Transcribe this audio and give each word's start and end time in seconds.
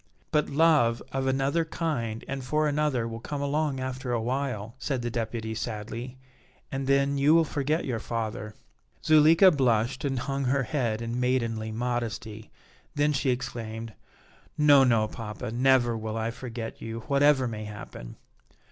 "But 0.31 0.49
love 0.49 1.03
of 1.11 1.27
another 1.27 1.63
kind 1.63 2.25
and 2.27 2.43
for 2.43 2.67
another 2.67 3.07
will 3.07 3.19
come 3.19 3.39
along 3.39 3.79
after 3.79 4.11
awhile," 4.11 4.73
said 4.79 5.03
the 5.03 5.11
Deputy 5.11 5.53
sadly, 5.53 6.17
"and 6.71 6.87
then 6.87 7.19
you 7.19 7.35
will 7.35 7.43
forget 7.45 7.85
your 7.85 7.99
father." 7.99 8.55
Zuleika 9.05 9.51
blushed 9.51 10.03
and 10.03 10.17
hung 10.17 10.45
her 10.45 10.63
head 10.63 11.03
in 11.03 11.19
maidenly 11.19 11.71
modesty; 11.71 12.49
then 12.95 13.13
she 13.13 13.29
exclaimed: 13.29 13.93
"No, 14.57 14.83
no, 14.83 15.07
papa; 15.07 15.51
never 15.51 15.95
will 15.95 16.17
I 16.17 16.31
forget 16.31 16.81
you 16.81 17.01
whatever 17.01 17.47
may 17.47 17.65
happen!" 17.65 18.15